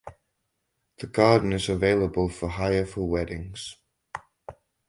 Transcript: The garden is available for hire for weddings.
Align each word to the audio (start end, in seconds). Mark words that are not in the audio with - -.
The 0.97 1.05
garden 1.05 1.53
is 1.53 1.69
available 1.69 2.27
for 2.27 2.47
hire 2.49 2.87
for 2.87 3.07
weddings. 3.07 3.75